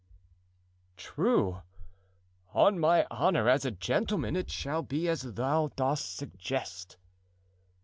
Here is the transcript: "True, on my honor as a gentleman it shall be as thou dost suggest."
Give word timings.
"True, 0.97 1.61
on 2.55 2.79
my 2.79 3.05
honor 3.11 3.47
as 3.47 3.65
a 3.65 3.69
gentleman 3.69 4.35
it 4.35 4.49
shall 4.49 4.81
be 4.81 5.07
as 5.07 5.21
thou 5.35 5.69
dost 5.75 6.17
suggest." 6.17 6.97